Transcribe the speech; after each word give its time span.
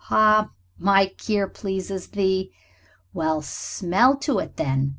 Ha, 0.05 0.49
my 0.79 1.05
cure 1.05 1.47
pleases 1.47 2.07
thee? 2.07 2.51
Well, 3.13 3.43
smell 3.43 4.17
to 4.21 4.39
it, 4.39 4.57
then. 4.57 4.89